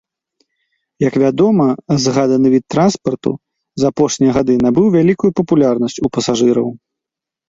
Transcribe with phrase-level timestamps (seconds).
[1.07, 1.65] Як вядома,
[2.05, 3.31] згаданы від транспарту
[3.81, 6.67] за апошнія гады набыў вялікую папулярнасць у пасажыраў.